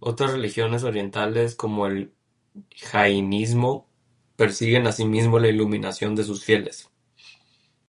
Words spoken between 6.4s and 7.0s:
fieles.